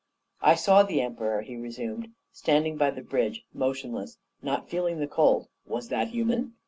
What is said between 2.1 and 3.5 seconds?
"standing by the bridge,